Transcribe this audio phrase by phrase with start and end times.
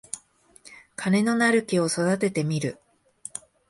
[0.95, 2.79] 金のなる木を育ててみる